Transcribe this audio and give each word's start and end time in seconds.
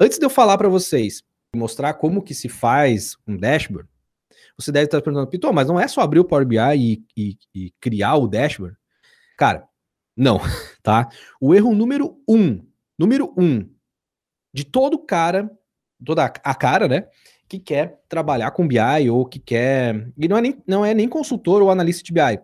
Antes 0.00 0.18
de 0.18 0.24
eu 0.24 0.30
falar 0.30 0.58
para 0.58 0.68
vocês, 0.68 1.22
mostrar 1.54 1.94
como 1.94 2.22
que 2.22 2.34
se 2.34 2.48
faz 2.48 3.16
um 3.26 3.36
dashboard, 3.36 3.88
você 4.56 4.70
deve 4.70 4.86
estar 4.86 5.00
perguntando, 5.00 5.28
Pitor, 5.30 5.52
mas 5.52 5.68
não 5.68 5.78
é 5.78 5.88
só 5.88 6.00
abrir 6.00 6.20
o 6.20 6.24
Power 6.24 6.46
BI 6.46 6.58
e, 6.76 7.04
e, 7.16 7.38
e 7.54 7.70
criar 7.80 8.16
o 8.16 8.28
dashboard? 8.28 8.76
Cara, 9.36 9.66
não, 10.16 10.40
tá? 10.82 11.08
O 11.40 11.54
erro 11.54 11.74
número 11.74 12.16
um, 12.28 12.64
número 12.98 13.32
um, 13.36 13.68
de 14.52 14.64
todo 14.64 14.98
cara, 14.98 15.50
toda 16.04 16.24
a 16.24 16.54
cara, 16.54 16.86
né? 16.86 17.08
Que 17.48 17.58
quer 17.58 18.00
trabalhar 18.08 18.50
com 18.52 18.66
BI 18.66 19.10
ou 19.10 19.26
que 19.26 19.38
quer. 19.38 20.08
E 20.16 20.28
não 20.28 20.36
é 20.36 20.40
nem, 20.40 20.62
não 20.66 20.84
é 20.84 20.94
nem 20.94 21.08
consultor 21.08 21.60
ou 21.60 21.70
analista 21.70 22.02
de 22.02 22.12
BI. 22.12 22.40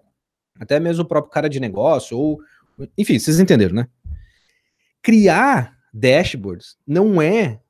Até 0.58 0.78
mesmo 0.78 1.04
o 1.04 1.08
próprio 1.08 1.32
cara 1.32 1.48
de 1.48 1.60
negócio, 1.60 2.18
ou. 2.18 2.40
Enfim, 2.96 3.18
vocês 3.18 3.38
entenderam, 3.38 3.74
né? 3.74 3.88
Criar 5.02 5.79
dashboards 5.92 6.76
não 6.86 7.20
é 7.20 7.60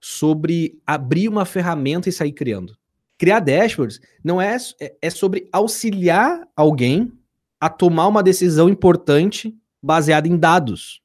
sobre 0.00 0.80
abrir 0.86 1.28
uma 1.28 1.44
ferramenta 1.44 2.08
e 2.08 2.12
sair 2.12 2.32
criando. 2.32 2.76
Criar 3.16 3.40
dashboards 3.40 4.00
não 4.22 4.40
é, 4.40 4.56
é, 4.80 4.96
é 5.00 5.10
sobre 5.10 5.48
auxiliar 5.52 6.46
alguém 6.56 7.12
a 7.60 7.70
tomar 7.70 8.08
uma 8.08 8.22
decisão 8.22 8.68
importante 8.68 9.56
baseada 9.80 10.26
em 10.26 10.36
dados. 10.36 11.00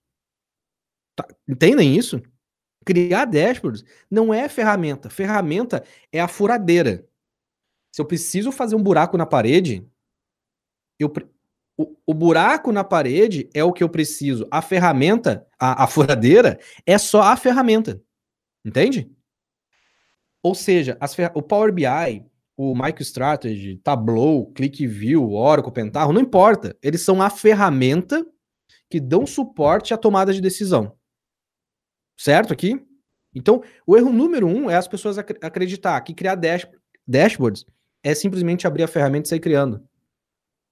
Tá, 1.15 1.27
entendem 1.47 1.95
isso? 1.95 2.21
Criar 2.83 3.25
dashboards 3.25 3.83
não 4.09 4.33
é 4.33 4.49
ferramenta. 4.49 5.09
Ferramenta 5.09 5.83
é 6.11 6.19
a 6.19 6.27
furadeira. 6.27 7.07
Se 7.91 8.01
eu 8.01 8.05
preciso 8.05 8.51
fazer 8.51 8.75
um 8.75 8.81
buraco 8.81 9.17
na 9.17 9.25
parede, 9.25 9.87
eu, 10.99 11.11
o, 11.77 11.95
o, 12.07 12.13
buraco 12.13 12.71
na 12.71 12.83
parede 12.83 13.47
é 13.53 13.63
o 13.63 13.71
que 13.71 13.83
eu 13.83 13.89
preciso. 13.89 14.47
A 14.49 14.61
ferramenta, 14.63 15.45
a, 15.59 15.83
a 15.83 15.87
furadeira, 15.87 16.59
é 16.85 16.97
só 16.97 17.21
a 17.21 17.37
ferramenta. 17.37 18.01
Entende? 18.65 19.09
Ou 20.41 20.55
seja, 20.55 20.97
o 21.35 21.41
Power 21.41 21.71
BI, 21.71 22.25
o 22.57 22.73
MicroStrategy, 22.75 23.77
Tableau, 23.77 24.47
ClickView, 24.53 25.31
Oracle, 25.31 25.71
Pentaho, 25.71 26.11
não 26.11 26.21
importa. 26.21 26.75
Eles 26.81 27.01
são 27.01 27.21
a 27.21 27.29
ferramenta 27.29 28.25
que 28.89 28.99
dão 28.99 29.27
suporte 29.27 29.93
à 29.93 29.97
tomada 29.97 30.33
de 30.33 30.41
decisão. 30.41 30.97
Certo 32.17 32.53
aqui? 32.53 32.83
Então, 33.35 33.61
o 33.85 33.95
erro 33.95 34.11
número 34.11 34.47
um 34.47 34.69
é 34.69 34.75
as 34.75 34.87
pessoas 34.87 35.19
ac 35.19 35.37
acreditar 35.41 36.01
que 36.01 36.13
criar 36.13 36.35
dash 36.35 36.67
dashboards 37.07 37.65
é 38.03 38.15
simplesmente 38.15 38.65
abrir 38.65 38.83
a 38.83 38.87
ferramenta 38.87 39.27
e 39.27 39.29
sair 39.29 39.39
criando 39.39 39.87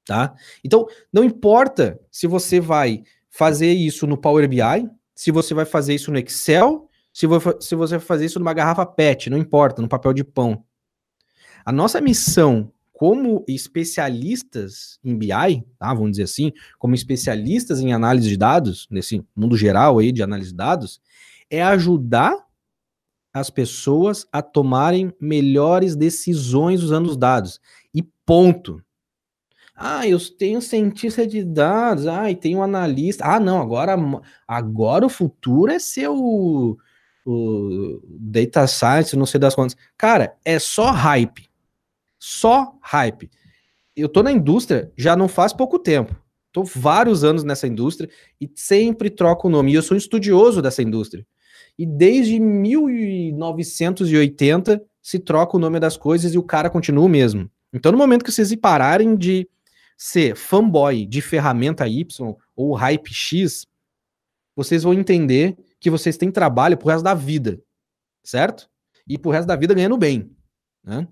tá? 0.05 0.33
Então, 0.63 0.87
não 1.11 1.23
importa 1.23 1.99
se 2.11 2.27
você 2.27 2.59
vai 2.59 3.03
fazer 3.29 3.73
isso 3.73 4.07
no 4.07 4.17
Power 4.17 4.47
BI, 4.47 4.89
se 5.13 5.31
você 5.31 5.53
vai 5.53 5.65
fazer 5.65 5.95
isso 5.95 6.11
no 6.11 6.17
Excel, 6.17 6.89
se, 7.11 7.27
se 7.59 7.75
você 7.75 7.97
vai 7.97 8.05
fazer 8.05 8.25
isso 8.25 8.39
numa 8.39 8.53
garrafa 8.53 8.85
PET, 8.85 9.29
não 9.29 9.37
importa, 9.37 9.81
no 9.81 9.89
papel 9.89 10.13
de 10.13 10.23
pão. 10.23 10.63
A 11.65 11.71
nossa 11.71 11.99
missão 11.99 12.71
como 12.95 13.43
especialistas 13.45 14.99
em 15.03 15.17
BI, 15.17 15.65
tá, 15.77 15.93
vamos 15.93 16.11
dizer 16.11 16.23
assim, 16.23 16.53
como 16.79 16.95
especialistas 16.95 17.81
em 17.81 17.91
análise 17.91 18.29
de 18.29 18.37
dados, 18.37 18.87
nesse 18.89 19.21
mundo 19.35 19.57
geral 19.57 19.99
aí 19.99 20.13
de 20.13 20.23
análise 20.23 20.51
de 20.51 20.55
dados, 20.55 21.01
é 21.49 21.61
ajudar 21.61 22.45
as 23.33 23.49
pessoas 23.49 24.25
a 24.31 24.41
tomarem 24.41 25.13
melhores 25.19 25.93
decisões 25.93 26.81
usando 26.81 27.07
os 27.07 27.17
dados. 27.17 27.59
E 27.93 28.01
ponto. 28.25 28.81
Ah, 29.75 30.07
eu 30.07 30.17
tenho 30.37 30.61
cientista 30.61 31.27
de 31.27 31.43
dados, 31.43 32.07
ah, 32.07 32.31
e 32.31 32.35
tenho 32.35 32.61
analista. 32.61 33.25
Ah, 33.25 33.39
não, 33.39 33.61
agora, 33.61 33.95
agora 34.47 35.05
o 35.05 35.09
futuro 35.09 35.71
é 35.71 35.79
ser 35.79 36.07
o, 36.07 36.77
o 37.25 37.99
data 38.07 38.65
science, 38.67 39.17
não 39.17 39.25
sei 39.25 39.39
das 39.39 39.53
quantas. 39.53 39.75
Cara, 39.97 40.37
é 40.45 40.57
só 40.59 40.91
hype. 40.91 41.49
Só 42.17 42.77
hype. 42.81 43.29
Eu 43.95 44.07
tô 44.07 44.23
na 44.23 44.31
indústria 44.31 44.91
já 44.97 45.13
não 45.15 45.27
faz 45.27 45.51
pouco 45.51 45.77
tempo. 45.77 46.15
Tô 46.53 46.63
vários 46.63 47.25
anos 47.25 47.43
nessa 47.43 47.67
indústria 47.67 48.09
e 48.39 48.49
sempre 48.55 49.09
troco 49.09 49.49
o 49.49 49.51
nome. 49.51 49.73
E 49.73 49.75
eu 49.75 49.81
sou 49.81 49.95
um 49.95 49.97
estudioso 49.97 50.61
dessa 50.61 50.81
indústria. 50.81 51.27
E 51.77 51.85
desde 51.85 52.39
1980 52.39 54.81
se 55.01 55.19
troca 55.19 55.57
o 55.57 55.59
nome 55.59 55.81
das 55.81 55.97
coisas 55.97 56.33
e 56.33 56.37
o 56.37 56.43
cara 56.43 56.69
continua 56.69 57.03
o 57.03 57.09
mesmo. 57.09 57.51
Então, 57.73 57.91
no 57.91 57.97
momento 57.97 58.23
que 58.23 58.31
vocês 58.31 58.55
pararem 58.55 59.17
de 59.17 59.49
ser 59.97 60.35
fanboy 60.35 61.05
de 61.05 61.21
ferramenta 61.21 61.87
Y 61.87 62.35
ou 62.55 62.73
hype 62.73 63.13
X, 63.13 63.65
vocês 64.55 64.83
vão 64.83 64.93
entender 64.93 65.57
que 65.79 65.89
vocês 65.89 66.17
têm 66.17 66.31
trabalho 66.31 66.77
pro 66.77 66.89
resto 66.89 67.03
da 67.03 67.13
vida, 67.13 67.61
certo? 68.23 68.69
E 69.07 69.17
pro 69.17 69.31
resto 69.31 69.47
da 69.47 69.55
vida 69.55 69.73
ganhando 69.73 69.97
bem, 69.97 70.35
né? 70.83 71.07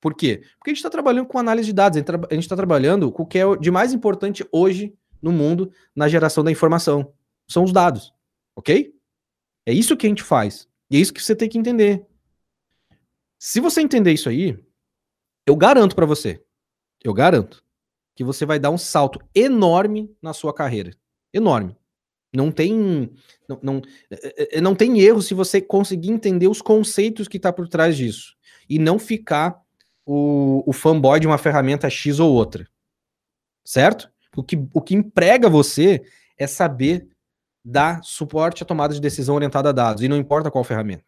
Por 0.00 0.14
quê? 0.14 0.42
Porque 0.58 0.70
a 0.70 0.74
gente 0.74 0.78
está 0.78 0.90
trabalhando 0.90 1.26
com 1.26 1.38
análise 1.38 1.66
de 1.66 1.72
dados, 1.72 1.96
a 1.96 2.34
gente 2.34 2.42
está 2.42 2.56
trabalhando 2.56 3.10
com 3.12 3.22
o 3.22 3.26
que 3.26 3.38
é 3.38 3.56
de 3.56 3.70
mais 3.70 3.92
importante 3.92 4.44
hoje 4.50 4.94
no 5.22 5.30
mundo 5.30 5.72
na 5.94 6.08
geração 6.08 6.42
da 6.42 6.50
informação. 6.50 7.14
São 7.48 7.62
os 7.62 7.72
dados, 7.72 8.12
ok? 8.56 8.92
É 9.64 9.72
isso 9.72 9.96
que 9.96 10.06
a 10.06 10.08
gente 10.08 10.24
faz. 10.24 10.68
E 10.90 10.96
é 10.96 11.00
isso 11.00 11.12
que 11.12 11.22
você 11.22 11.36
tem 11.36 11.48
que 11.48 11.56
entender. 11.56 12.04
Se 13.38 13.60
você 13.60 13.80
entender 13.80 14.12
isso 14.12 14.28
aí, 14.28 14.58
eu 15.46 15.56
garanto 15.56 15.94
para 15.94 16.06
você, 16.06 16.44
eu 17.02 17.14
garanto, 17.14 17.64
que 18.14 18.24
você 18.24 18.44
vai 18.44 18.58
dar 18.58 18.70
um 18.70 18.78
salto 18.78 19.20
enorme 19.34 20.14
na 20.20 20.32
sua 20.32 20.52
carreira. 20.52 20.92
Enorme. 21.32 21.76
Não 22.34 22.50
tem, 22.50 23.10
não, 23.48 23.58
não, 23.62 23.82
é, 24.10 24.58
é, 24.58 24.60
não 24.60 24.74
tem 24.74 25.00
erro 25.00 25.20
se 25.20 25.34
você 25.34 25.60
conseguir 25.60 26.10
entender 26.10 26.48
os 26.48 26.62
conceitos 26.62 27.28
que 27.28 27.36
está 27.36 27.52
por 27.52 27.68
trás 27.68 27.96
disso. 27.96 28.34
E 28.68 28.78
não 28.78 28.98
ficar 28.98 29.60
o, 30.06 30.62
o 30.66 30.72
fanboy 30.72 31.20
de 31.20 31.26
uma 31.26 31.38
ferramenta 31.38 31.90
X 31.90 32.18
ou 32.18 32.32
outra. 32.32 32.66
Certo? 33.64 34.10
O 34.34 34.42
que, 34.42 34.58
o 34.72 34.80
que 34.80 34.94
emprega 34.94 35.48
você 35.48 36.02
é 36.38 36.46
saber 36.46 37.06
dar 37.64 38.02
suporte 38.02 38.62
à 38.62 38.66
tomada 38.66 38.94
de 38.94 39.00
decisão 39.00 39.34
orientada 39.34 39.68
a 39.68 39.72
dados. 39.72 40.02
E 40.02 40.08
não 40.08 40.16
importa 40.16 40.50
qual 40.50 40.64
ferramenta. 40.64 41.04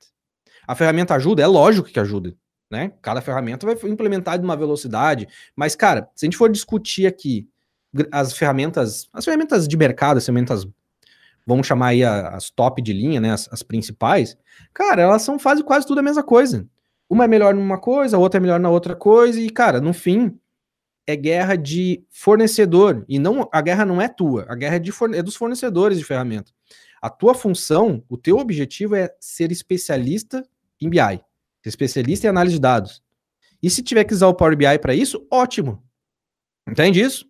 A 0.66 0.74
ferramenta 0.74 1.14
ajuda? 1.14 1.42
É 1.42 1.46
lógico 1.46 1.88
que 1.88 1.98
ajuda 1.98 2.36
né? 2.74 2.92
Cada 3.00 3.20
ferramenta 3.20 3.64
vai 3.64 3.76
implementar 3.90 4.36
de 4.36 4.44
uma 4.44 4.56
velocidade, 4.56 5.28
mas 5.54 5.76
cara, 5.76 6.10
se 6.14 6.24
a 6.24 6.26
gente 6.26 6.36
for 6.36 6.50
discutir 6.50 7.06
aqui 7.06 7.48
as 8.10 8.36
ferramentas, 8.36 9.08
as 9.12 9.24
ferramentas 9.24 9.68
de 9.68 9.76
mercado, 9.76 10.18
as 10.18 10.26
ferramentas, 10.26 10.66
vamos 11.46 11.66
chamar 11.66 11.88
aí 11.88 12.02
as 12.02 12.50
top 12.50 12.82
de 12.82 12.92
linha, 12.92 13.20
né, 13.20 13.32
as, 13.32 13.48
as 13.52 13.62
principais, 13.62 14.36
cara, 14.72 15.02
elas 15.02 15.22
são 15.22 15.38
fazem 15.38 15.64
quase 15.64 15.86
tudo 15.86 16.00
a 16.00 16.02
mesma 16.02 16.22
coisa. 16.22 16.66
Uma 17.08 17.24
é 17.24 17.28
melhor 17.28 17.54
numa 17.54 17.78
coisa, 17.78 18.16
a 18.16 18.20
outra 18.20 18.38
é 18.38 18.42
melhor 18.42 18.58
na 18.58 18.70
outra 18.70 18.96
coisa 18.96 19.40
e 19.40 19.48
cara, 19.48 19.80
no 19.80 19.92
fim 19.92 20.36
é 21.06 21.14
guerra 21.14 21.54
de 21.54 22.02
fornecedor 22.10 23.04
e 23.08 23.20
não 23.20 23.48
a 23.52 23.60
guerra 23.60 23.84
não 23.84 24.02
é 24.02 24.08
tua, 24.08 24.46
a 24.48 24.56
guerra 24.56 24.76
é, 24.76 24.78
de, 24.80 24.90
é 25.14 25.22
dos 25.22 25.36
fornecedores 25.36 25.96
de 25.96 26.04
ferramenta. 26.04 26.50
A 27.00 27.08
tua 27.08 27.34
função, 27.34 28.02
o 28.08 28.16
teu 28.16 28.38
objetivo 28.38 28.96
é 28.96 29.14
ser 29.20 29.52
especialista 29.52 30.44
em 30.80 30.88
BI 30.88 31.22
especialista 31.68 32.26
em 32.26 32.30
análise 32.30 32.56
de 32.56 32.60
dados. 32.60 33.02
E 33.62 33.70
se 33.70 33.82
tiver 33.82 34.04
que 34.04 34.14
usar 34.14 34.28
o 34.28 34.34
Power 34.34 34.56
BI 34.56 34.78
para 34.78 34.94
isso, 34.94 35.26
ótimo. 35.30 35.82
Entende 36.68 37.00
isso? 37.00 37.26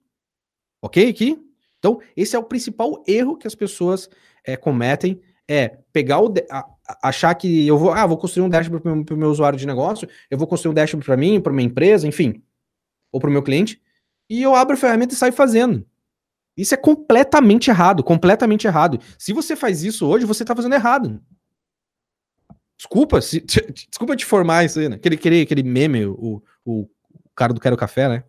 Ok 0.82 1.08
aqui? 1.08 1.38
Então, 1.78 2.00
esse 2.16 2.34
é 2.34 2.38
o 2.38 2.44
principal 2.44 3.02
erro 3.06 3.36
que 3.36 3.46
as 3.46 3.54
pessoas 3.54 4.08
é, 4.44 4.56
cometem, 4.56 5.20
é 5.48 5.68
pegar 5.92 6.20
o 6.20 6.32
a, 6.50 6.66
achar 7.02 7.34
que 7.34 7.66
eu 7.66 7.78
vou, 7.78 7.92
ah, 7.92 8.06
vou 8.06 8.16
construir 8.16 8.44
um 8.44 8.48
dashboard 8.48 8.82
para 8.82 8.92
o 8.92 8.96
meu, 8.96 9.16
meu, 9.16 9.30
usuário 9.30 9.58
de 9.58 9.66
negócio, 9.66 10.08
eu 10.30 10.38
vou 10.38 10.46
construir 10.46 10.72
um 10.72 10.74
dashboard 10.74 11.04
para 11.04 11.16
mim, 11.16 11.40
para 11.40 11.52
minha 11.52 11.66
empresa, 11.66 12.06
enfim, 12.06 12.42
ou 13.12 13.20
para 13.20 13.28
o 13.28 13.32
meu 13.32 13.42
cliente, 13.42 13.80
e 14.28 14.42
eu 14.42 14.54
abro 14.54 14.74
a 14.74 14.78
ferramenta 14.78 15.14
e 15.14 15.16
saio 15.16 15.32
fazendo. 15.32 15.86
Isso 16.56 16.72
é 16.74 16.76
completamente 16.76 17.68
errado, 17.68 18.02
completamente 18.02 18.66
errado. 18.66 19.00
Se 19.18 19.32
você 19.32 19.56
faz 19.56 19.82
isso 19.82 20.06
hoje, 20.06 20.24
você 20.24 20.42
está 20.44 20.54
fazendo 20.54 20.74
errado. 20.74 21.20
Desculpa, 22.84 23.22
se, 23.22 23.40
desculpa 23.40 24.14
te 24.14 24.26
formar 24.26 24.64
isso 24.64 24.78
aí, 24.78 24.90
né? 24.90 24.96
Aquele, 24.96 25.14
aquele, 25.14 25.40
aquele 25.40 25.62
meme, 25.62 26.04
o, 26.04 26.42
o, 26.66 26.86
cara 27.34 27.54
do 27.54 27.60
Quero 27.60 27.78
Café, 27.78 28.10
né? 28.10 28.24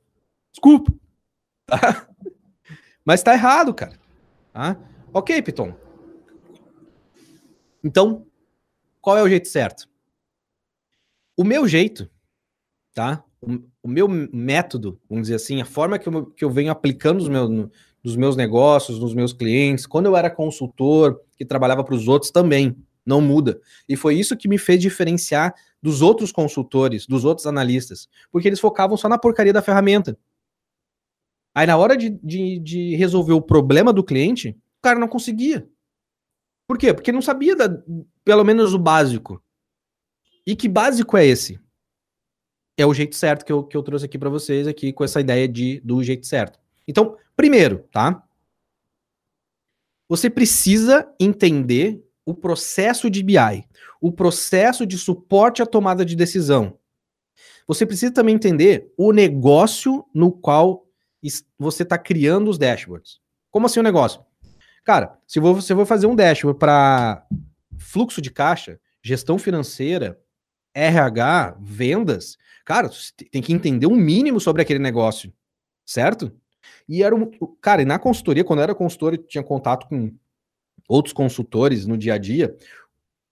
Desculpa. 0.50 0.94
Tá? 1.66 2.08
Mas 3.04 3.22
tá 3.22 3.34
errado, 3.34 3.74
cara. 3.74 4.00
Tá? 4.54 4.78
Ok, 5.14 5.42
Piton. 5.42 5.76
Então, 7.84 8.26
qual 9.02 9.18
é 9.18 9.24
o 9.24 9.28
jeito 9.28 9.50
certo? 9.50 9.90
O 11.36 11.44
meu 11.44 11.68
jeito, 11.68 12.10
tá? 12.94 13.26
O, 13.42 13.60
o 13.84 13.88
meu 13.90 14.08
método, 14.08 15.02
vamos 15.10 15.24
dizer 15.24 15.36
assim, 15.36 15.62
a 15.62 15.66
forma 15.66 16.00
que 16.00 16.08
eu, 16.08 16.28
que 16.28 16.46
eu 16.46 16.50
venho 16.50 16.72
aplicando 16.72 17.20
nos 17.20 17.28
meus, 17.28 17.50
no, 17.50 17.72
nos 18.02 18.16
meus 18.16 18.38
negócios, 18.38 19.00
nos 19.00 19.14
meus 19.14 19.34
clientes, 19.34 19.86
quando 19.86 20.06
eu 20.06 20.16
era 20.16 20.30
consultor, 20.30 21.20
que 21.36 21.44
trabalhava 21.44 21.84
para 21.84 21.94
os 21.94 22.08
outros 22.08 22.32
também, 22.32 22.74
não 23.06 23.22
muda. 23.22 23.62
E 23.88 23.96
foi 23.96 24.16
isso 24.16 24.36
que 24.36 24.48
me 24.48 24.58
fez 24.58 24.82
diferenciar 24.82 25.54
dos 25.82 26.02
outros 26.02 26.32
consultores, 26.32 27.06
dos 27.06 27.24
outros 27.24 27.46
analistas, 27.46 28.10
porque 28.32 28.48
eles 28.48 28.60
focavam 28.60 28.98
só 28.98 29.08
na 29.08 29.20
porcaria 29.20 29.54
da 29.54 29.62
ferramenta. 29.62 30.18
Aí, 31.54 31.68
na 31.68 31.78
hora 31.78 31.96
de, 31.96 32.10
de, 32.22 32.60
de 32.60 32.96
resolver 32.96 33.34
o 33.34 33.42
problema 33.42 33.94
do 33.94 34.04
cliente, 34.04 34.50
o 34.50 34.82
cara 34.82 35.00
não 35.00 35.08
conseguia. 35.08 35.70
Por 36.68 36.78
quê? 36.78 36.94
Porque 36.94 37.12
não 37.12 37.22
sabia 37.22 37.56
da, 37.56 37.70
pelo 38.24 38.44
menos 38.44 38.74
o 38.74 38.80
básico. 38.80 39.42
E 40.46 40.56
que 40.56 40.68
básico 40.68 41.16
é 41.16 41.26
esse? 41.26 41.60
É 42.78 42.86
o 42.86 42.94
jeito 42.94 43.16
certo 43.16 43.46
que 43.46 43.52
eu, 43.52 43.64
que 43.64 43.78
eu 43.78 43.84
trouxe 43.84 44.06
aqui 44.06 44.18
para 44.18 44.30
vocês 44.30 44.68
aqui 44.68 44.92
com 44.92 45.04
essa 45.04 45.22
ideia 45.22 45.48
de 45.48 45.80
do 45.80 46.04
jeito 46.04 46.26
certo. 46.26 46.60
Então, 46.88 47.18
primeiro, 47.36 47.88
tá? 47.92 48.22
Você 50.10 50.30
precisa 50.30 51.10
entender 51.20 52.04
o 52.26 52.34
processo 52.34 53.10
de 53.10 53.22
BI, 53.22 53.66
o 54.02 54.12
processo 54.12 54.86
de 54.86 54.98
suporte 54.98 55.62
à 55.62 55.66
tomada 55.66 56.04
de 56.04 56.16
decisão. 56.16 56.78
Você 57.68 57.86
precisa 57.86 58.12
também 58.12 58.36
entender 58.36 58.92
o 58.98 59.12
negócio 59.12 60.06
no 60.14 60.32
qual 60.32 60.86
você 61.58 61.84
está 61.84 61.98
criando 61.98 62.50
os 62.50 62.58
dashboards. 62.58 63.20
Como 63.50 63.66
assim 63.66 63.80
o 63.80 63.84
negócio? 63.84 64.24
Cara, 64.84 65.18
se 65.28 65.40
você 65.40 65.74
for 65.74 65.86
fazer 65.86 66.06
um 66.06 66.16
dashboard 66.16 66.60
para 66.60 67.26
fluxo 67.80 68.22
de 68.22 68.30
caixa, 68.30 68.80
gestão 69.02 69.38
financeira, 69.38 70.20
RH, 70.74 71.58
vendas, 71.62 72.38
cara, 72.64 72.90
tem 73.32 73.42
que 73.42 73.54
entender 73.54 73.88
um 73.88 73.96
mínimo 73.96 74.40
sobre 74.40 74.62
aquele 74.62 74.80
negócio, 74.80 75.34
certo? 75.86 76.32
E 76.88 77.02
era 77.02 77.16
um. 77.16 77.32
Cara, 77.62 77.82
e 77.82 77.86
na 77.86 77.98
consultoria, 77.98 78.44
quando 78.44 78.60
eu 78.60 78.64
era 78.64 78.76
consultor 78.76 79.14
e 79.14 79.18
tinha 79.18 79.44
contato 79.44 79.88
com 79.88 80.14
outros 80.88 81.14
consultores 81.14 81.86
no 81.86 81.98
dia 81.98 82.14
a 82.14 82.18
dia, 82.18 82.56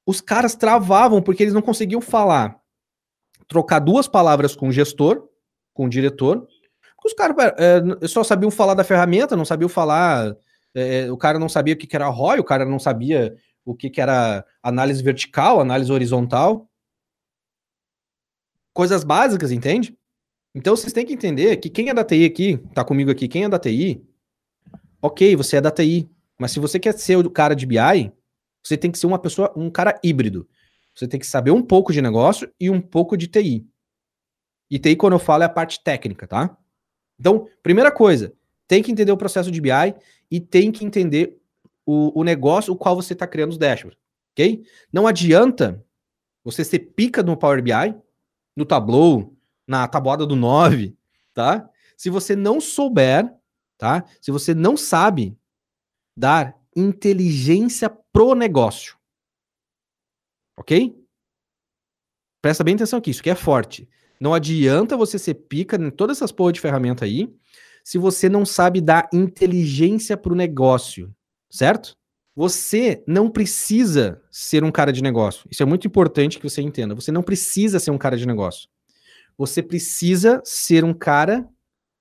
os 0.06 0.20
caras 0.22 0.56
travavam 0.56 1.22
porque 1.22 1.44
eles 1.44 1.54
não 1.54 1.62
conseguiam 1.62 2.02
falar, 2.02 2.60
trocar 3.48 3.80
duas 3.80 4.08
palavras 4.08 4.56
com 4.56 4.68
o 4.70 4.72
gestor, 4.72 5.28
com 5.74 5.86
o 5.86 5.90
diretor, 5.90 6.48
os 7.06 7.14
caras 7.14 7.36
é, 7.58 8.08
só 8.08 8.24
sabiam 8.24 8.50
falar 8.50 8.74
da 8.74 8.84
ferramenta, 8.84 9.36
não 9.36 9.46
sabiam 9.46 9.68
falar. 9.68 10.36
É, 10.74 11.12
o 11.12 11.18
cara 11.18 11.38
não 11.38 11.50
sabia 11.50 11.74
o 11.74 11.78
que, 11.78 11.86
que 11.86 11.96
era 11.96 12.08
ROI, 12.08 12.40
o 12.40 12.44
cara 12.44 12.66
não 12.66 12.80
sabia 12.80 13.36
o 13.66 13.76
que, 13.76 13.90
que 13.90 14.02
era 14.02 14.46
análise 14.62 15.04
vertical, 15.04 15.60
análise 15.60 15.92
horizontal. 15.92 16.68
Coisas 18.74 19.04
básicas, 19.04 19.52
entende? 19.52 19.96
Então 20.56 20.76
vocês 20.76 20.94
têm 20.94 21.06
que 21.06 21.14
entender 21.14 21.58
que 21.58 21.70
quem 21.70 21.90
é 21.90 21.94
da 21.94 22.04
TI 22.04 22.26
aqui, 22.26 22.58
tá 22.74 22.84
comigo 22.84 23.12
aqui, 23.12 23.28
quem 23.28 23.44
é 23.44 23.50
da 23.50 23.60
TI, 23.60 24.04
ok, 25.02 25.36
você 25.36 25.58
é 25.58 25.62
da 25.62 25.72
TI. 25.72 26.10
Mas 26.44 26.52
se 26.52 26.60
você 26.60 26.78
quer 26.78 26.94
ser 27.00 27.16
o 27.16 27.32
cara 27.32 27.56
de 27.56 27.66
BI, 27.66 28.12
você 28.62 28.76
tem 28.76 28.92
que 28.92 29.00
ser 29.00 29.08
uma 29.08 29.18
pessoa, 29.18 29.54
um 29.56 29.70
cara 29.70 29.98
híbrido. 30.04 30.46
Você 30.94 31.08
tem 31.08 31.18
que 31.18 31.26
saber 31.26 31.52
um 31.52 31.62
pouco 31.62 31.94
de 31.94 32.02
negócio 32.02 32.52
e 32.60 32.70
um 32.70 32.82
pouco 32.82 33.16
de 33.16 33.28
TI. 33.28 33.66
E 34.70 34.78
TI, 34.78 34.98
quando 34.98 35.14
eu 35.14 35.20
falo, 35.20 35.44
é 35.44 35.46
a 35.46 35.50
parte 35.50 35.82
técnica, 35.82 36.28
tá? 36.28 36.58
Então, 37.18 37.48
primeira 37.64 37.94
coisa, 37.94 38.34
tem 38.68 38.84
que 38.84 38.92
entender 38.92 39.14
o 39.14 39.16
processo 39.16 39.50
de 39.50 39.62
BI 39.62 39.96
e 40.30 40.42
tem 40.42 40.70
que 40.70 40.84
entender 40.84 41.42
o, 41.86 42.20
o 42.20 42.26
negócio 42.26 42.74
o 42.74 42.76
qual 42.76 42.94
você 42.94 43.14
está 43.14 43.26
criando 43.26 43.52
os 43.52 43.58
dashboards, 43.58 43.98
ok? 44.34 44.66
Não 44.92 45.08
adianta 45.08 45.82
você 46.44 46.66
ser 46.66 46.80
pica 46.80 47.24
no 47.24 47.38
Power 47.38 47.64
BI, 47.64 47.96
no 48.54 48.66
Tableau, 48.66 49.34
na 49.66 49.88
tabuada 49.88 50.26
do 50.26 50.36
9, 50.36 50.94
tá? 51.34 51.70
Se 51.96 52.10
você 52.10 52.36
não 52.36 52.60
souber, 52.60 53.34
tá? 53.78 54.04
Se 54.20 54.30
você 54.30 54.54
não 54.54 54.76
sabe 54.76 55.38
dar 56.16 56.56
inteligência 56.76 57.90
pro 57.90 58.36
negócio. 58.36 58.98
Ok? 60.58 60.96
Presta 62.42 62.64
bem 62.64 62.76
atenção 62.76 63.00
aqui, 63.00 63.12
isso 63.12 63.22
aqui 63.22 63.30
é 63.30 63.36
forte. 63.36 63.88
Não 64.20 64.34
adianta 64.34 64.98
você 64.98 65.18
ser 65.18 65.34
pica 65.34 65.76
em 65.76 65.90
todas 65.90 66.18
essas 66.18 66.32
porra 66.32 66.54
de 66.54 66.60
ferramenta 66.60 67.06
aí, 67.06 67.34
se 67.84 67.98
você 67.98 68.30
não 68.30 68.46
sabe 68.46 68.80
dar 68.80 69.10
inteligência 69.14 70.16
pro 70.16 70.36
negócio, 70.36 71.14
certo? 71.50 71.98
Você 72.36 73.04
não 73.06 73.30
precisa 73.30 74.22
ser 74.32 74.64
um 74.64 74.72
cara 74.72 74.92
de 74.92 75.04
negócio. 75.04 75.48
Isso 75.52 75.62
é 75.62 75.66
muito 75.66 75.86
importante 75.86 76.40
que 76.40 76.50
você 76.50 76.62
entenda. 76.62 76.96
Você 76.96 77.12
não 77.12 77.22
precisa 77.22 77.80
ser 77.80 77.92
um 77.92 77.98
cara 77.98 78.18
de 78.18 78.26
negócio. 78.26 78.68
Você 79.38 79.62
precisa 79.62 80.42
ser 80.44 80.84
um 80.84 80.94
cara 80.94 81.48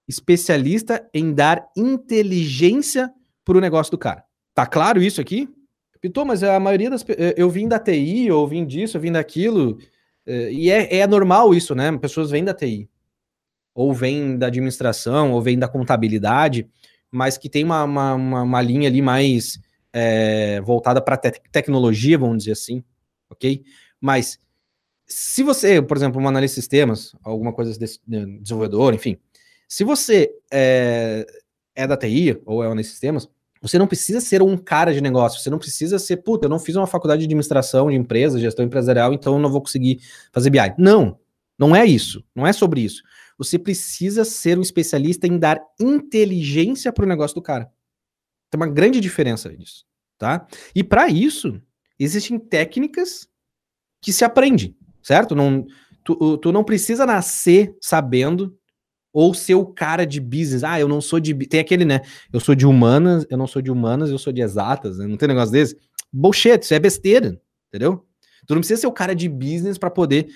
especialista 0.08 1.06
em 1.12 1.34
dar 1.34 1.68
inteligência 1.76 3.12
para 3.44 3.58
o 3.58 3.60
negócio 3.60 3.90
do 3.90 3.98
cara. 3.98 4.24
Tá 4.54 4.66
claro 4.66 5.02
isso 5.02 5.20
aqui? 5.20 5.48
Pitou, 6.00 6.24
mas 6.24 6.42
a 6.42 6.58
maioria 6.58 6.90
das 6.90 7.04
eh, 7.08 7.34
eu 7.36 7.48
vim 7.48 7.68
da 7.68 7.78
TI, 7.78 8.30
ou 8.30 8.46
vim 8.48 8.66
disso, 8.66 8.96
eu 8.96 9.00
vim 9.00 9.12
daquilo, 9.12 9.78
eh, 10.26 10.52
e 10.52 10.70
é, 10.70 10.96
é 10.96 11.06
normal 11.06 11.54
isso, 11.54 11.76
né? 11.76 11.96
Pessoas 11.96 12.30
vêm 12.30 12.44
da 12.44 12.52
TI, 12.52 12.90
ou 13.72 13.94
vêm 13.94 14.36
da 14.36 14.48
administração, 14.48 15.30
ou 15.32 15.40
vêm 15.40 15.56
da 15.56 15.68
contabilidade, 15.68 16.68
mas 17.08 17.38
que 17.38 17.48
tem 17.48 17.62
uma, 17.62 17.84
uma, 17.84 18.14
uma, 18.14 18.42
uma 18.42 18.62
linha 18.62 18.88
ali 18.88 19.00
mais 19.00 19.60
é, 19.92 20.60
voltada 20.62 21.00
para 21.00 21.16
te 21.16 21.32
tecnologia, 21.52 22.18
vamos 22.18 22.38
dizer 22.38 22.52
assim, 22.52 22.82
ok? 23.30 23.62
Mas 24.00 24.40
se 25.06 25.42
você, 25.42 25.80
por 25.82 25.96
exemplo, 25.96 26.20
um 26.20 26.26
analista 26.26 26.56
de 26.56 26.62
sistemas, 26.62 27.14
alguma 27.22 27.52
coisa 27.52 27.78
desse 27.78 28.00
desenvolvedor, 28.06 28.94
enfim, 28.94 29.18
se 29.68 29.84
você 29.84 30.34
é, 30.50 31.26
é 31.74 31.86
da 31.86 31.96
TI 31.96 32.40
ou 32.44 32.62
é 32.62 32.66
analista 32.66 32.90
de 32.90 32.92
sistemas, 32.92 33.28
você 33.62 33.78
não 33.78 33.86
precisa 33.86 34.20
ser 34.20 34.42
um 34.42 34.56
cara 34.56 34.92
de 34.92 35.00
negócio, 35.00 35.40
você 35.40 35.48
não 35.48 35.58
precisa 35.58 35.98
ser, 35.98 36.16
puta, 36.18 36.46
eu 36.46 36.50
não 36.50 36.58
fiz 36.58 36.74
uma 36.74 36.86
faculdade 36.86 37.20
de 37.20 37.26
administração 37.26 37.88
de 37.88 37.96
empresa, 37.96 38.40
gestão 38.40 38.64
empresarial, 38.64 39.12
então 39.12 39.34
eu 39.34 39.38
não 39.38 39.50
vou 39.50 39.62
conseguir 39.62 40.00
fazer 40.32 40.50
BI. 40.50 40.74
Não, 40.76 41.16
não 41.56 41.74
é 41.74 41.86
isso, 41.86 42.24
não 42.34 42.44
é 42.44 42.52
sobre 42.52 42.80
isso. 42.80 43.02
Você 43.38 43.58
precisa 43.58 44.24
ser 44.24 44.58
um 44.58 44.62
especialista 44.62 45.28
em 45.28 45.38
dar 45.38 45.60
inteligência 45.80 46.92
para 46.92 47.04
o 47.04 47.08
negócio 47.08 47.36
do 47.36 47.42
cara. 47.42 47.70
Tem 48.50 48.60
uma 48.60 48.66
grande 48.66 49.00
diferença 49.00 49.48
nisso, 49.48 49.86
tá? 50.18 50.46
E 50.74 50.82
para 50.82 51.08
isso, 51.08 51.62
existem 51.98 52.38
técnicas 52.38 53.28
que 54.00 54.12
se 54.12 54.24
aprende, 54.24 54.76
certo? 55.00 55.36
Não, 55.36 55.64
tu, 56.04 56.36
tu 56.36 56.50
não 56.50 56.64
precisa 56.64 57.06
nascer 57.06 57.76
sabendo 57.80 58.58
ou 59.12 59.34
ser 59.34 59.54
o 59.54 59.66
cara 59.66 60.06
de 60.06 60.20
business. 60.20 60.64
Ah, 60.64 60.80
eu 60.80 60.88
não 60.88 61.00
sou 61.00 61.20
de. 61.20 61.34
Tem 61.46 61.60
aquele, 61.60 61.84
né? 61.84 62.00
Eu 62.32 62.40
sou 62.40 62.54
de 62.54 62.66
humanas, 62.66 63.26
eu 63.28 63.36
não 63.36 63.46
sou 63.46 63.60
de 63.60 63.70
humanas, 63.70 64.10
eu 64.10 64.18
sou 64.18 64.32
de 64.32 64.40
exatas. 64.40 64.98
Né? 64.98 65.06
Não 65.06 65.16
tem 65.16 65.28
negócio 65.28 65.52
desse? 65.52 65.76
Bullshit, 66.12 66.62
isso 66.62 66.74
é 66.74 66.78
besteira, 66.78 67.40
entendeu? 67.68 68.06
Tu 68.46 68.54
não 68.54 68.60
precisa 68.60 68.80
ser 68.80 68.86
o 68.86 68.92
cara 68.92 69.14
de 69.14 69.28
business 69.28 69.78
para 69.78 69.90
poder 69.90 70.28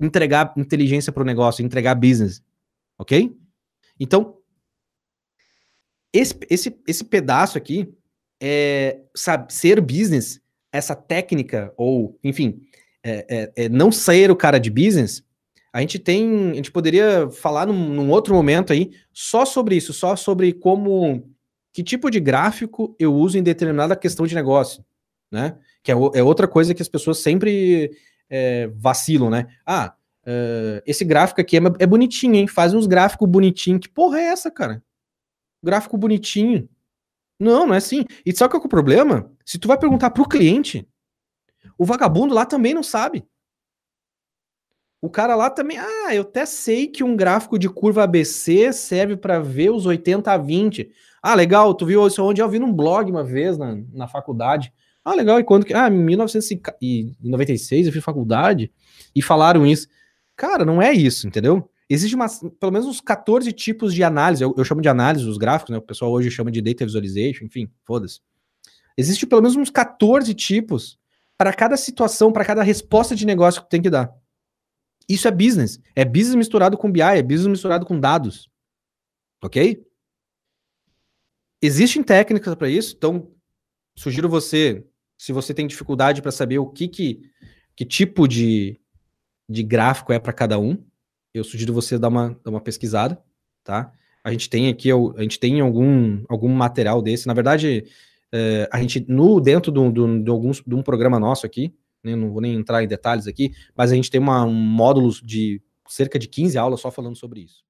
entregar 0.00 0.52
inteligência 0.56 1.12
para 1.12 1.22
o 1.22 1.26
negócio, 1.26 1.64
entregar 1.64 1.94
business, 1.94 2.42
ok? 2.98 3.36
Então, 3.98 4.36
esse, 6.12 6.38
esse, 6.50 6.78
esse 6.86 7.04
pedaço 7.04 7.56
aqui 7.56 7.92
é 8.40 9.00
sabe, 9.14 9.52
ser 9.52 9.80
business, 9.80 10.40
essa 10.72 10.94
técnica, 10.94 11.72
ou, 11.76 12.18
enfim, 12.22 12.60
é, 13.02 13.52
é, 13.56 13.64
é 13.64 13.68
não 13.68 13.90
ser 13.90 14.30
o 14.30 14.36
cara 14.36 14.58
de 14.58 14.70
business, 14.70 15.25
a 15.76 15.80
gente 15.80 15.98
tem, 15.98 16.52
a 16.52 16.54
gente 16.54 16.72
poderia 16.72 17.28
falar 17.30 17.66
num, 17.66 17.90
num, 17.90 18.08
outro 18.08 18.34
momento 18.34 18.72
aí 18.72 18.92
só 19.12 19.44
sobre 19.44 19.76
isso, 19.76 19.92
só 19.92 20.16
sobre 20.16 20.54
como, 20.54 21.30
que 21.70 21.82
tipo 21.82 22.10
de 22.10 22.18
gráfico 22.18 22.96
eu 22.98 23.14
uso 23.14 23.36
em 23.36 23.42
determinada 23.42 23.94
questão 23.94 24.26
de 24.26 24.34
negócio, 24.34 24.82
né? 25.30 25.58
Que 25.82 25.92
é, 25.92 25.94
é 26.14 26.22
outra 26.22 26.48
coisa 26.48 26.74
que 26.74 26.80
as 26.80 26.88
pessoas 26.88 27.18
sempre 27.18 27.90
é, 28.30 28.68
vacilam, 28.68 29.28
né? 29.28 29.48
Ah, 29.66 29.94
uh, 30.22 30.80
esse 30.86 31.04
gráfico 31.04 31.42
aqui 31.42 31.58
é, 31.58 31.60
é, 31.78 31.86
bonitinho, 31.86 32.36
hein? 32.36 32.48
Faz 32.48 32.72
uns 32.72 32.86
gráficos 32.86 33.28
bonitinhos. 33.28 33.80
Que 33.82 33.88
porra 33.90 34.18
é 34.18 34.24
essa, 34.28 34.50
cara? 34.50 34.82
Gráfico 35.62 35.98
bonitinho. 35.98 36.66
Não, 37.38 37.66
não 37.66 37.74
é 37.74 37.76
assim. 37.76 38.06
E 38.24 38.34
sabe 38.34 38.50
qual 38.52 38.62
é 38.62 38.66
o 38.66 38.70
problema? 38.70 39.30
Se 39.44 39.58
tu 39.58 39.68
vai 39.68 39.78
perguntar 39.78 40.08
pro 40.08 40.26
cliente, 40.26 40.88
o 41.76 41.84
vagabundo 41.84 42.32
lá 42.32 42.46
também 42.46 42.72
não 42.72 42.82
sabe. 42.82 43.26
O 45.00 45.10
cara 45.10 45.36
lá 45.36 45.50
também, 45.50 45.78
ah, 45.78 46.14
eu 46.14 46.22
até 46.22 46.46
sei 46.46 46.86
que 46.86 47.04
um 47.04 47.14
gráfico 47.16 47.58
de 47.58 47.68
curva 47.68 48.04
ABC 48.04 48.72
serve 48.72 49.16
para 49.16 49.38
ver 49.38 49.70
os 49.70 49.86
80 49.86 50.32
a 50.32 50.38
20. 50.38 50.90
Ah, 51.22 51.34
legal, 51.34 51.74
tu 51.74 51.84
viu 51.84 52.06
isso 52.06 52.22
onde 52.24 52.40
eu 52.40 52.48
vi 52.48 52.58
num 52.58 52.72
blog 52.72 53.10
uma 53.10 53.22
vez 53.22 53.58
na, 53.58 53.78
na 53.92 54.08
faculdade. 54.08 54.72
Ah, 55.04 55.14
legal, 55.14 55.38
e 55.38 55.44
quando 55.44 55.64
que. 55.64 55.74
Ah, 55.74 55.88
em 55.88 55.92
1996 55.92 57.86
eu 57.86 57.92
fiz 57.92 58.02
faculdade 58.02 58.72
e 59.14 59.22
falaram 59.22 59.66
isso. 59.66 59.86
Cara, 60.34 60.64
não 60.64 60.82
é 60.82 60.92
isso, 60.92 61.28
entendeu? 61.28 61.70
Existe 61.88 62.16
uma, 62.16 62.26
pelo 62.58 62.72
menos 62.72 62.88
uns 62.88 63.00
14 63.00 63.52
tipos 63.52 63.94
de 63.94 64.02
análise. 64.02 64.42
Eu, 64.42 64.52
eu 64.56 64.64
chamo 64.64 64.80
de 64.80 64.88
análise 64.88 65.24
dos 65.24 65.38
gráficos, 65.38 65.70
né? 65.70 65.78
O 65.78 65.82
pessoal 65.82 66.10
hoje 66.10 66.30
chama 66.30 66.50
de 66.50 66.60
data 66.60 66.84
visualization, 66.84 67.44
enfim, 67.44 67.70
foda-se. 67.84 68.20
Existe 68.96 69.26
pelo 69.26 69.42
menos 69.42 69.56
uns 69.56 69.70
14 69.70 70.34
tipos 70.34 70.98
para 71.38 71.52
cada 71.52 71.76
situação, 71.76 72.32
para 72.32 72.44
cada 72.44 72.62
resposta 72.62 73.14
de 73.14 73.26
negócio 73.26 73.62
que 73.62 73.70
tem 73.70 73.80
que 73.80 73.90
dar. 73.90 74.12
Isso 75.08 75.28
é 75.28 75.30
business. 75.30 75.80
É 75.94 76.04
business 76.04 76.34
misturado 76.34 76.76
com 76.76 76.90
BI, 76.90 77.00
é 77.00 77.22
business 77.22 77.48
misturado 77.48 77.86
com 77.86 77.98
dados. 77.98 78.48
Ok? 79.42 79.86
Existem 81.62 82.02
técnicas 82.02 82.54
para 82.54 82.68
isso, 82.68 82.94
então 82.96 83.30
sugiro 83.96 84.28
você, 84.28 84.84
se 85.18 85.32
você 85.32 85.54
tem 85.54 85.66
dificuldade 85.66 86.20
para 86.20 86.30
saber 86.30 86.58
o 86.58 86.66
que, 86.66 86.86
que, 86.86 87.22
que 87.74 87.84
tipo 87.84 88.28
de, 88.28 88.78
de 89.48 89.62
gráfico 89.62 90.12
é 90.12 90.18
para 90.18 90.32
cada 90.32 90.58
um, 90.58 90.84
eu 91.32 91.44
sugiro 91.44 91.72
você 91.72 91.98
dar 91.98 92.08
uma, 92.08 92.38
dar 92.44 92.50
uma 92.50 92.60
pesquisada, 92.60 93.22
tá? 93.64 93.92
A 94.22 94.32
gente 94.32 94.50
tem 94.50 94.68
aqui, 94.68 94.90
a 94.90 95.22
gente 95.22 95.38
tem 95.38 95.60
algum, 95.60 96.24
algum 96.28 96.48
material 96.48 97.00
desse. 97.00 97.26
Na 97.26 97.34
verdade, 97.34 97.84
é, 98.32 98.68
a 98.72 98.80
gente, 98.80 99.04
no, 99.08 99.40
dentro 99.40 99.70
de, 99.70 100.22
de, 100.22 100.30
alguns, 100.30 100.62
de 100.66 100.74
um 100.74 100.82
programa 100.82 101.20
nosso 101.20 101.46
aqui, 101.46 101.72
né, 102.06 102.16
não 102.16 102.30
vou 102.30 102.40
nem 102.40 102.54
entrar 102.54 102.82
em 102.82 102.88
detalhes 102.88 103.26
aqui, 103.26 103.52
mas 103.76 103.92
a 103.92 103.94
gente 103.94 104.10
tem 104.10 104.20
uma, 104.20 104.44
um 104.44 104.54
módulo 104.54 105.10
de 105.22 105.60
cerca 105.88 106.18
de 106.18 106.28
15 106.28 106.56
aulas 106.58 106.80
só 106.80 106.90
falando 106.90 107.16
sobre 107.16 107.40
isso. 107.40 107.64